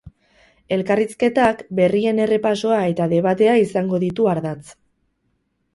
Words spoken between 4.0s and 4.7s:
ditu ardatz.